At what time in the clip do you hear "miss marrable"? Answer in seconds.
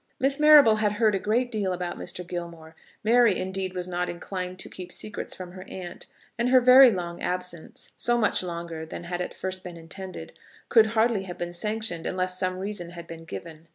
0.19-0.77